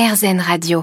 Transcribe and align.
RZN 0.00 0.40
Radio. 0.40 0.80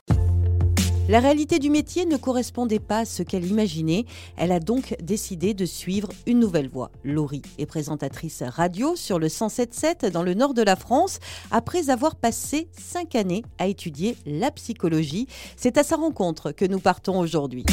La 1.10 1.20
réalité 1.20 1.58
du 1.58 1.72
métier 1.72 2.06
ne 2.06 2.18
correspondait 2.18 2.78
pas 2.78 3.00
à 3.00 3.06
ce 3.06 3.24
qu'elle 3.24 3.48
imaginait. 3.48 4.06
Elle 4.38 4.52
a 4.52 4.60
donc 4.60 4.96
décidé 5.02 5.56
de 5.56 5.66
suivre 5.66 6.10
une 6.28 6.40
nouvelle 6.40 6.70
voie. 6.70 6.92
Laurie 7.04 7.42
est 7.58 7.66
présentatrice 7.66 8.44
radio 8.46 8.96
sur 8.96 9.18
le 9.18 9.26
107.7 9.26 10.12
dans 10.12 10.22
le 10.22 10.36
nord 10.36 10.54
de 10.54 10.62
la 10.62 10.76
France 10.76 11.18
après 11.50 11.90
avoir 11.90 12.16
passé 12.16 12.68
cinq 12.78 13.16
années 13.16 13.44
à 13.58 13.66
étudier 13.66 14.18
la 14.28 14.52
psychologie. 14.52 15.26
C'est 15.56 15.80
à 15.80 15.84
sa 15.84 15.96
rencontre 15.96 16.52
que 16.52 16.66
nous 16.66 16.80
partons 16.80 17.18
aujourd'hui. 17.18 17.66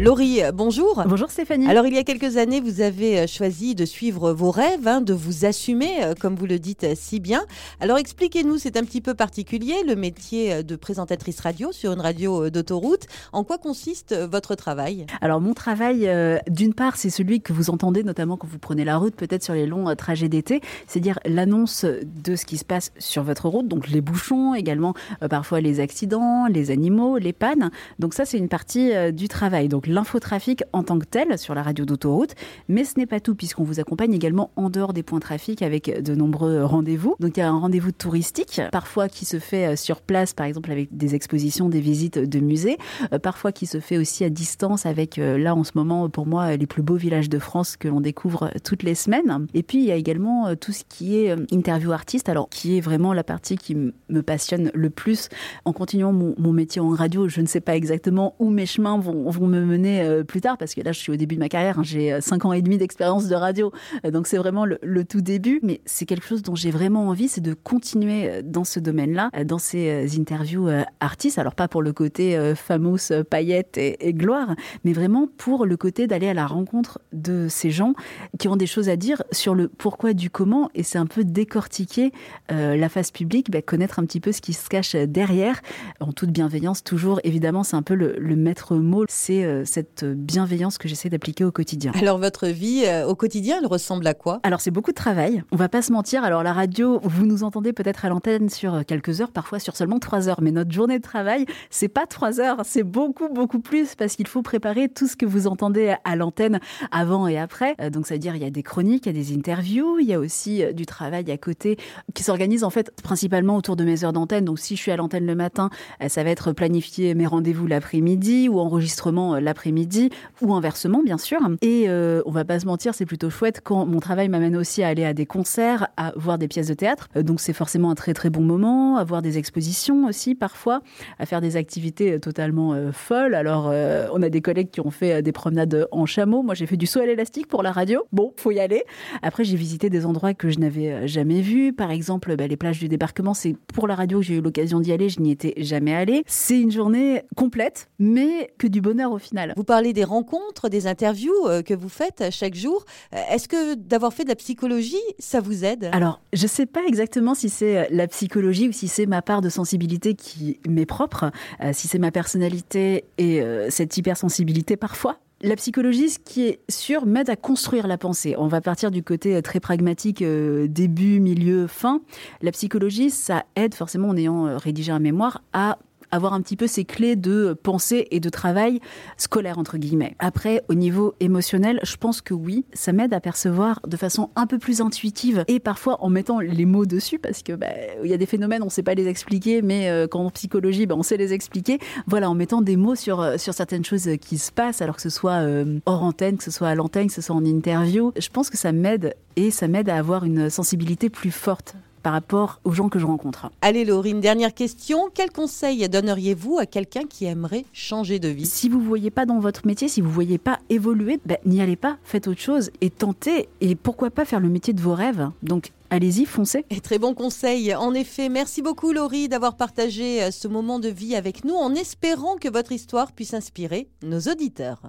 Laurie, 0.00 0.42
bonjour. 0.54 1.02
Bonjour 1.08 1.28
Stéphanie. 1.28 1.66
Alors 1.66 1.84
il 1.84 1.92
y 1.92 1.98
a 1.98 2.04
quelques 2.04 2.36
années, 2.36 2.60
vous 2.60 2.80
avez 2.80 3.18
euh, 3.18 3.26
choisi 3.26 3.74
de 3.74 3.84
suivre 3.84 4.32
vos 4.32 4.52
rêves, 4.52 4.86
hein, 4.86 5.00
de 5.00 5.12
vous 5.12 5.44
assumer, 5.44 6.04
euh, 6.04 6.14
comme 6.14 6.36
vous 6.36 6.46
le 6.46 6.60
dites 6.60 6.84
euh, 6.84 6.92
si 6.94 7.18
bien. 7.18 7.44
Alors 7.80 7.98
expliquez-nous, 7.98 8.58
c'est 8.58 8.76
un 8.76 8.84
petit 8.84 9.00
peu 9.00 9.14
particulier, 9.14 9.74
le 9.84 9.96
métier 9.96 10.62
de 10.62 10.76
présentatrice 10.76 11.40
radio 11.40 11.72
sur 11.72 11.90
une 11.90 12.00
radio 12.00 12.48
d'autoroute. 12.48 13.06
En 13.32 13.42
quoi 13.42 13.58
consiste 13.58 14.14
votre 14.14 14.54
travail? 14.54 15.04
Alors 15.20 15.40
mon 15.40 15.52
travail, 15.52 16.08
d'une 16.48 16.74
part, 16.74 16.96
c'est 16.96 17.10
celui 17.10 17.40
que 17.40 17.52
vous 17.52 17.68
entendez 17.68 18.04
notamment 18.04 18.36
quand 18.36 18.46
vous 18.46 18.60
prenez 18.60 18.84
la 18.84 18.98
route, 18.98 19.16
peut-être 19.16 19.42
sur 19.42 19.54
les 19.54 19.66
longs 19.66 19.92
trajets 19.96 20.28
d'été, 20.28 20.60
c'est-à-dire 20.86 21.18
l'annonce 21.24 21.84
de 21.84 22.36
ce 22.36 22.46
qui 22.46 22.56
se 22.56 22.64
passe 22.64 22.92
sur 22.98 23.24
votre 23.24 23.48
route, 23.48 23.66
donc 23.66 23.88
les 23.88 24.00
bouchons, 24.00 24.54
également 24.54 24.94
parfois 25.28 25.60
les 25.60 25.80
accidents, 25.80 26.46
les 26.46 26.70
animaux, 26.70 27.18
les 27.18 27.32
pannes. 27.32 27.72
Donc 27.98 28.14
ça, 28.14 28.24
c'est 28.24 28.38
une 28.38 28.48
partie 28.48 28.92
du 29.12 29.26
travail. 29.26 29.68
Donc 29.68 29.87
l'infotrafic 29.88 30.62
en 30.72 30.82
tant 30.82 30.98
que 30.98 31.06
tel 31.06 31.38
sur 31.38 31.54
la 31.54 31.62
radio 31.62 31.84
d'autoroute. 31.84 32.34
Mais 32.68 32.84
ce 32.84 32.98
n'est 32.98 33.06
pas 33.06 33.20
tout, 33.20 33.34
puisqu'on 33.34 33.64
vous 33.64 33.80
accompagne 33.80 34.12
également 34.12 34.50
en 34.56 34.70
dehors 34.70 34.92
des 34.92 35.02
points 35.02 35.20
trafic 35.20 35.62
avec 35.62 36.02
de 36.02 36.14
nombreux 36.14 36.64
rendez-vous. 36.64 37.16
Donc 37.20 37.36
il 37.36 37.40
y 37.40 37.42
a 37.42 37.48
un 37.48 37.58
rendez-vous 37.58 37.92
touristique, 37.92 38.60
parfois 38.72 39.08
qui 39.08 39.24
se 39.24 39.38
fait 39.38 39.72
euh, 39.72 39.76
sur 39.76 40.00
place, 40.00 40.32
par 40.32 40.46
exemple 40.46 40.70
avec 40.70 40.96
des 40.96 41.14
expositions, 41.14 41.68
des 41.68 41.80
visites 41.80 42.18
de 42.18 42.40
musées, 42.40 42.76
euh, 43.12 43.18
parfois 43.18 43.52
qui 43.52 43.66
se 43.66 43.80
fait 43.80 43.98
aussi 43.98 44.24
à 44.24 44.30
distance 44.30 44.86
avec, 44.86 45.18
euh, 45.18 45.38
là 45.38 45.54
en 45.54 45.64
ce 45.64 45.72
moment, 45.74 46.08
pour 46.08 46.26
moi, 46.26 46.56
les 46.56 46.66
plus 46.66 46.82
beaux 46.82 46.96
villages 46.96 47.28
de 47.28 47.38
France 47.38 47.76
que 47.76 47.88
l'on 47.88 48.00
découvre 48.00 48.50
toutes 48.64 48.82
les 48.82 48.94
semaines. 48.94 49.46
Et 49.54 49.62
puis 49.62 49.78
il 49.78 49.84
y 49.84 49.92
a 49.92 49.96
également 49.96 50.54
tout 50.56 50.72
ce 50.72 50.84
qui 50.88 51.18
est 51.18 51.34
interview 51.52 51.92
artiste, 51.92 52.28
alors 52.28 52.48
qui 52.48 52.76
est 52.76 52.80
vraiment 52.80 53.12
la 53.12 53.24
partie 53.24 53.56
qui 53.56 53.74
me 53.74 54.22
passionne 54.22 54.70
le 54.74 54.90
plus. 54.90 55.28
En 55.64 55.72
continuant 55.72 56.12
mon, 56.12 56.34
mon 56.38 56.52
métier 56.52 56.80
en 56.80 56.90
radio, 56.90 57.28
je 57.28 57.40
ne 57.40 57.46
sais 57.46 57.60
pas 57.60 57.76
exactement 57.76 58.34
où 58.38 58.50
mes 58.50 58.66
chemins 58.66 58.98
vont, 58.98 59.30
vont 59.30 59.46
me 59.46 59.64
mener 59.64 59.77
euh, 59.86 60.24
plus 60.24 60.40
tard, 60.40 60.58
parce 60.58 60.74
que 60.74 60.80
là, 60.80 60.92
je 60.92 60.98
suis 60.98 61.12
au 61.12 61.16
début 61.16 61.34
de 61.34 61.40
ma 61.40 61.48
carrière, 61.48 61.78
hein, 61.78 61.82
j'ai 61.84 62.20
5 62.20 62.44
euh, 62.44 62.48
ans 62.48 62.52
et 62.52 62.62
demi 62.62 62.78
d'expérience 62.78 63.28
de 63.28 63.34
radio, 63.34 63.72
euh, 64.04 64.10
donc 64.10 64.26
c'est 64.26 64.38
vraiment 64.38 64.64
le, 64.64 65.04
tout 65.04 65.20
début, 65.20 65.60
mais 65.62 65.80
c'est 65.84 66.06
quelque 66.06 66.26
chose 66.26 66.42
dont 66.42 66.54
j'ai 66.54 66.70
vraiment 66.70 67.08
envie, 67.08 67.28
c'est 67.28 67.40
de 67.40 67.54
continuer 67.54 68.42
dans 68.42 68.64
ce 68.64 68.80
domaine-là, 68.80 69.30
dans 69.44 69.58
ces 69.58 70.18
interviews 70.18 70.68
artistes, 71.00 71.38
alors 71.38 71.54
pas 71.54 71.68
pour 71.68 71.82
le 71.82 71.92
côté 71.92 72.38
famous, 72.56 72.98
paillettes 73.30 73.78
et, 73.78 74.12
gloire, 74.12 74.54
mais 74.84 74.92
vraiment 74.92 75.28
pour 75.36 75.64
le 75.64 75.76
côté 75.76 76.06
d'aller 76.06 76.28
à 76.28 76.34
la 76.34 76.46
rencontre 76.46 77.00
de 77.12 77.46
ces 77.48 77.70
gens 77.70 77.94
qui 78.38 78.48
ont 78.48 78.56
des 78.56 78.66
choses 78.66 78.88
à 78.88 78.96
dire 78.96 79.22
sur 79.30 79.54
le 79.54 79.68
pourquoi 79.68 80.12
du 80.12 80.30
comment, 80.30 80.68
et 80.74 80.82
c'est 80.82 80.98
un 80.98 81.06
peu 81.06 81.24
décortiquer 81.24 82.12
la 82.48 82.88
face 82.88 83.10
publique, 83.10 83.50
bah, 83.50 83.62
connaître 83.62 83.98
un 83.98 84.04
petit 84.04 84.20
peu 84.20 84.32
ce 84.32 84.40
qui 84.40 84.52
se 84.52 84.68
cache 84.68 84.94
derrière, 84.94 85.60
en 86.00 86.12
toute 86.12 86.30
bienveillance 86.30 86.82
toujours, 86.82 87.20
évidemment, 87.24 87.62
c'est 87.62 87.76
un 87.76 87.82
peu 87.82 87.94
le 87.94 88.36
maître 88.36 88.76
mot, 88.76 89.04
c'est 89.08 89.64
cette 89.68 90.04
bienveillance 90.04 90.78
que 90.78 90.88
j'essaie 90.88 91.08
d'appliquer 91.08 91.44
au 91.44 91.52
quotidien. 91.52 91.92
Alors 92.00 92.18
votre 92.18 92.46
vie 92.46 92.84
euh, 92.86 93.06
au 93.06 93.14
quotidien, 93.14 93.58
elle 93.60 93.66
ressemble 93.66 94.06
à 94.06 94.14
quoi? 94.14 94.40
Alors 94.42 94.60
c'est 94.60 94.70
beaucoup 94.70 94.90
de 94.90 94.96
travail. 94.96 95.42
On 95.52 95.56
va 95.56 95.68
pas 95.68 95.82
se 95.82 95.92
mentir. 95.92 96.24
Alors 96.24 96.42
la 96.42 96.52
radio, 96.52 97.00
vous 97.02 97.26
nous 97.26 97.44
entendez 97.44 97.72
peut-être 97.72 98.04
à 98.04 98.08
l'antenne 98.08 98.48
sur 98.48 98.74
euh, 98.74 98.82
quelques 98.86 99.20
heures, 99.20 99.30
parfois 99.30 99.58
sur 99.58 99.76
seulement 99.76 99.98
trois 99.98 100.28
heures. 100.28 100.40
Mais 100.40 100.50
notre 100.50 100.72
journée 100.72 100.98
de 100.98 101.02
travail, 101.02 101.46
c'est 101.70 101.88
pas 101.88 102.06
trois 102.06 102.40
heures, 102.40 102.62
c'est 102.64 102.82
beaucoup 102.82 103.28
beaucoup 103.28 103.60
plus 103.60 103.94
parce 103.94 104.16
qu'il 104.16 104.26
faut 104.26 104.42
préparer 104.42 104.88
tout 104.88 105.06
ce 105.06 105.16
que 105.16 105.26
vous 105.26 105.46
entendez 105.46 105.94
à 106.04 106.16
l'antenne 106.16 106.60
avant 106.90 107.26
et 107.28 107.38
après. 107.38 107.74
Euh, 107.80 107.90
donc 107.90 108.06
ça 108.06 108.14
veut 108.14 108.20
dire 108.20 108.34
il 108.34 108.42
y 108.42 108.46
a 108.46 108.50
des 108.50 108.62
chroniques, 108.62 109.06
il 109.06 109.16
y 109.16 109.20
a 109.20 109.22
des 109.22 109.34
interviews, 109.34 109.98
il 109.98 110.06
y 110.06 110.14
a 110.14 110.18
aussi 110.18 110.62
du 110.72 110.86
travail 110.86 111.30
à 111.30 111.36
côté 111.36 111.78
qui 112.14 112.22
s'organise 112.22 112.64
en 112.64 112.70
fait 112.70 112.90
principalement 113.02 113.56
autour 113.56 113.76
de 113.76 113.84
mes 113.84 114.04
heures 114.04 114.12
d'antenne. 114.12 114.44
Donc 114.44 114.58
si 114.58 114.76
je 114.76 114.80
suis 114.80 114.90
à 114.90 114.96
l'antenne 114.96 115.26
le 115.26 115.34
matin, 115.34 115.70
ça 116.08 116.24
va 116.24 116.30
être 116.30 116.52
planifier 116.52 117.14
mes 117.14 117.26
rendez-vous 117.26 117.66
l'après-midi 117.66 118.48
ou 118.48 118.58
enregistrement 118.58 119.36
l'après-midi 119.48 120.10
ou 120.42 120.54
inversement, 120.54 121.02
bien 121.02 121.18
sûr. 121.18 121.40
Et 121.62 121.88
euh, 121.88 122.22
on 122.26 122.30
va 122.30 122.44
pas 122.44 122.60
se 122.60 122.66
mentir, 122.66 122.94
c'est 122.94 123.06
plutôt 123.06 123.30
chouette 123.30 123.60
quand 123.64 123.86
mon 123.86 123.98
travail 123.98 124.28
m'amène 124.28 124.56
aussi 124.56 124.82
à 124.82 124.88
aller 124.88 125.04
à 125.04 125.14
des 125.14 125.26
concerts, 125.26 125.88
à 125.96 126.12
voir 126.16 126.38
des 126.38 126.48
pièces 126.48 126.68
de 126.68 126.74
théâtre. 126.74 127.08
Euh, 127.16 127.22
donc 127.22 127.40
c'est 127.40 127.52
forcément 127.52 127.90
un 127.90 127.94
très 127.94 128.14
très 128.14 128.30
bon 128.30 128.42
moment, 128.42 128.96
à 128.96 129.04
voir 129.04 129.22
des 129.22 129.38
expositions 129.38 130.06
aussi 130.06 130.34
parfois, 130.34 130.82
à 131.18 131.26
faire 131.26 131.40
des 131.40 131.56
activités 131.56 132.12
euh, 132.12 132.18
totalement 132.18 132.74
folles. 132.92 133.34
Alors 133.34 133.72
on 134.12 134.22
a 134.22 134.28
des 134.28 134.40
collègues 134.40 134.70
qui 134.70 134.80
ont 134.80 134.90
fait 134.90 135.22
des 135.22 135.32
promenades 135.32 135.88
en 135.90 136.04
chameau. 136.06 136.42
Moi 136.42 136.54
j'ai 136.54 136.66
fait 136.66 136.76
du 136.76 136.86
saut 136.86 137.00
à 137.00 137.06
l'élastique 137.06 137.46
pour 137.46 137.62
la 137.62 137.72
radio. 137.72 138.02
Bon, 138.12 138.32
faut 138.36 138.50
y 138.50 138.60
aller. 138.60 138.84
Après 139.22 139.44
j'ai 139.44 139.56
visité 139.56 139.88
des 139.88 140.04
endroits 140.04 140.34
que 140.34 140.50
je 140.50 140.58
n'avais 140.58 141.06
jamais 141.08 141.40
vus. 141.40 141.72
Par 141.72 141.90
exemple, 141.90 142.36
bah, 142.36 142.46
les 142.46 142.56
plages 142.56 142.78
du 142.78 142.88
débarquement, 142.88 143.34
c'est 143.34 143.56
pour 143.74 143.88
la 143.88 143.94
radio 143.94 144.20
que 144.20 144.26
j'ai 144.26 144.36
eu 144.36 144.40
l'occasion 144.40 144.80
d'y 144.80 144.92
aller. 144.92 145.08
Je 145.08 145.20
n'y 145.20 145.30
étais 145.30 145.54
jamais 145.56 145.94
allée. 145.94 146.22
C'est 146.26 146.60
une 146.60 146.70
journée 146.70 147.22
complète, 147.36 147.88
mais 147.98 148.50
que 148.58 148.66
du 148.66 148.80
bonheur 148.80 149.12
au 149.12 149.18
final. 149.18 149.37
Vous 149.56 149.64
parlez 149.64 149.92
des 149.92 150.04
rencontres, 150.04 150.68
des 150.68 150.86
interviews 150.86 151.46
euh, 151.46 151.62
que 151.62 151.74
vous 151.74 151.88
faites 151.88 152.24
chaque 152.30 152.54
jour. 152.54 152.84
Euh, 153.14 153.18
est-ce 153.30 153.48
que 153.48 153.74
d'avoir 153.74 154.12
fait 154.12 154.24
de 154.24 154.28
la 154.28 154.36
psychologie, 154.36 154.96
ça 155.18 155.40
vous 155.40 155.64
aide? 155.64 155.90
Alors, 155.92 156.20
je 156.32 156.42
ne 156.42 156.48
sais 156.48 156.66
pas 156.66 156.84
exactement 156.86 157.34
si 157.34 157.48
c'est 157.48 157.78
euh, 157.78 157.84
la 157.90 158.06
psychologie 158.08 158.68
ou 158.68 158.72
si 158.72 158.88
c'est 158.88 159.06
ma 159.06 159.22
part 159.22 159.40
de 159.40 159.48
sensibilité 159.48 160.14
qui 160.14 160.60
m'est 160.68 160.86
propre, 160.86 161.30
si 161.72 161.88
c'est 161.88 161.98
ma 161.98 162.10
personnalité 162.10 163.04
et 163.18 163.42
cette 163.70 163.96
hypersensibilité 163.96 164.76
parfois. 164.76 165.18
La 165.40 165.54
psychologie, 165.56 166.10
ce 166.10 166.18
qui 166.18 166.42
est 166.46 166.60
sûr, 166.68 167.06
m'aide 167.06 167.30
à 167.30 167.36
construire 167.36 167.86
la 167.86 167.98
pensée. 167.98 168.34
On 168.38 168.48
va 168.48 168.60
partir 168.60 168.90
du 168.90 169.02
côté 169.02 169.40
très 169.42 169.60
pragmatique, 169.60 170.22
début, 170.22 171.20
milieu, 171.20 171.66
fin. 171.66 172.00
La 172.42 172.52
psychologie, 172.52 173.10
ça 173.10 173.44
aide 173.56 173.74
forcément 173.74 174.08
en 174.08 174.16
ayant 174.16 174.56
rédigé 174.56 174.92
un 174.92 174.98
mémoire 174.98 175.42
à 175.52 175.78
avoir 176.10 176.32
un 176.32 176.40
petit 176.40 176.56
peu 176.56 176.66
ces 176.66 176.84
clés 176.84 177.16
de 177.16 177.56
pensée 177.62 178.08
et 178.10 178.20
de 178.20 178.28
travail 178.28 178.80
scolaire, 179.16 179.58
entre 179.58 179.78
guillemets. 179.78 180.14
Après, 180.18 180.62
au 180.68 180.74
niveau 180.74 181.14
émotionnel, 181.20 181.80
je 181.82 181.96
pense 181.96 182.20
que 182.20 182.34
oui, 182.34 182.64
ça 182.72 182.92
m'aide 182.92 183.12
à 183.14 183.20
percevoir 183.20 183.80
de 183.86 183.96
façon 183.96 184.30
un 184.36 184.46
peu 184.46 184.58
plus 184.58 184.80
intuitive 184.80 185.44
et 185.48 185.60
parfois 185.60 186.02
en 186.02 186.10
mettant 186.10 186.40
les 186.40 186.64
mots 186.64 186.86
dessus 186.86 187.18
parce 187.18 187.42
que 187.42 187.52
bah, 187.52 187.68
il 188.02 188.10
y 188.10 188.14
a 188.14 188.16
des 188.16 188.26
phénomènes, 188.26 188.62
on 188.62 188.66
ne 188.66 188.70
sait 188.70 188.82
pas 188.82 188.94
les 188.94 189.08
expliquer, 189.08 189.62
mais 189.62 189.88
euh, 189.90 190.06
quand 190.06 190.24
en 190.24 190.30
psychologie, 190.30 190.86
bah, 190.86 190.94
on 190.96 191.02
sait 191.02 191.16
les 191.16 191.32
expliquer. 191.32 191.78
Voilà, 192.06 192.30
en 192.30 192.34
mettant 192.34 192.62
des 192.62 192.76
mots 192.76 192.94
sur, 192.94 193.20
euh, 193.20 193.36
certaines 193.38 193.84
choses 193.84 194.08
qui 194.20 194.38
se 194.38 194.52
passent, 194.52 194.82
alors 194.82 194.96
que 194.96 195.02
ce 195.02 195.10
soit 195.10 195.42
euh, 195.42 195.78
hors 195.86 196.02
antenne, 196.02 196.36
que 196.36 196.44
ce 196.44 196.50
soit 196.50 196.68
à 196.68 196.74
l'antenne, 196.74 197.08
que 197.08 197.12
ce 197.12 197.22
soit 197.22 197.36
en 197.36 197.44
interview, 197.44 198.12
je 198.18 198.28
pense 198.28 198.50
que 198.50 198.56
ça 198.56 198.72
m'aide 198.72 199.14
et 199.36 199.50
ça 199.50 199.68
m'aide 199.68 199.88
à 199.88 199.96
avoir 199.96 200.24
une 200.24 200.50
sensibilité 200.50 201.10
plus 201.10 201.30
forte 201.30 201.74
par 202.08 202.14
rapport 202.14 202.58
aux 202.64 202.72
gens 202.72 202.88
que 202.88 202.98
je 202.98 203.04
rencontre. 203.04 203.50
Allez 203.60 203.84
Laurie, 203.84 204.12
une 204.12 204.22
dernière 204.22 204.54
question. 204.54 205.10
Quel 205.12 205.30
conseil 205.30 205.86
donneriez-vous 205.90 206.56
à 206.58 206.64
quelqu'un 206.64 207.02
qui 207.06 207.26
aimerait 207.26 207.66
changer 207.74 208.18
de 208.18 208.28
vie? 208.28 208.46
Si 208.46 208.70
vous 208.70 208.80
ne 208.80 208.86
voyez 208.86 209.10
pas 209.10 209.26
dans 209.26 209.40
votre 209.40 209.66
métier, 209.66 209.88
si 209.88 210.00
vous 210.00 210.08
ne 210.08 210.14
voyez 210.14 210.38
pas 210.38 210.58
évoluer, 210.70 211.20
ben, 211.26 211.36
n'y 211.44 211.60
allez 211.60 211.76
pas, 211.76 211.98
faites 212.04 212.26
autre 212.26 212.40
chose 212.40 212.70
et 212.80 212.88
tentez. 212.88 213.50
Et 213.60 213.74
pourquoi 213.74 214.08
pas 214.08 214.24
faire 214.24 214.40
le 214.40 214.48
métier 214.48 214.72
de 214.72 214.80
vos 214.80 214.94
rêves? 214.94 215.28
Donc 215.42 215.72
allez-y, 215.90 216.24
foncez. 216.24 216.64
Et 216.70 216.80
très 216.80 216.98
bon 216.98 217.12
conseil. 217.12 217.74
En 217.74 217.92
effet, 217.92 218.30
merci 218.30 218.62
beaucoup 218.62 218.92
Laurie 218.92 219.28
d'avoir 219.28 219.58
partagé 219.58 220.22
euh, 220.22 220.30
ce 220.30 220.48
moment 220.48 220.78
de 220.78 220.88
vie 220.88 221.14
avec 221.14 221.44
nous 221.44 221.56
en 221.56 221.74
espérant 221.74 222.36
que 222.36 222.48
votre 222.48 222.72
histoire 222.72 223.12
puisse 223.12 223.34
inspirer 223.34 223.86
nos 224.02 224.20
auditeurs. 224.20 224.80